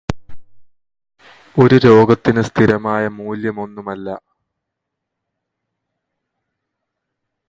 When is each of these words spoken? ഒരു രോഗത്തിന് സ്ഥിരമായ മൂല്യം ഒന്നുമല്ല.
ഒരു 1.57 1.75
രോഗത്തിന് 1.75 2.41
സ്ഥിരമായ 2.41 3.07
മൂല്യം 3.07 3.59
ഒന്നുമല്ല. 3.61 4.07